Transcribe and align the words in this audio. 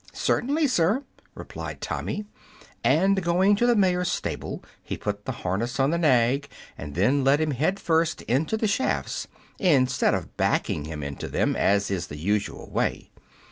"Certainly, 0.13 0.65
sir," 0.65 1.03
replied 1.35 1.79
Tommy; 1.79 2.25
and 2.83 3.21
going 3.21 3.55
to 3.55 3.67
the 3.67 3.75
mayor's 3.75 4.09
stable 4.11 4.63
he 4.81 4.97
put 4.97 5.25
the 5.25 5.31
harness 5.31 5.79
on 5.79 5.91
the 5.91 5.99
nag 5.99 6.49
and 6.75 6.95
then 6.95 7.23
led 7.23 7.39
him 7.39 7.51
head 7.51 7.79
first 7.79 8.23
into 8.23 8.57
the 8.57 8.65
shafts, 8.67 9.27
instead 9.59 10.15
of 10.15 10.35
backing 10.37 10.85
him 10.85 11.03
into 11.03 11.27
them, 11.27 11.55
as 11.55 11.91
is 11.91 12.07
the 12.07 12.17
usual 12.17 12.67
way. 12.71 13.11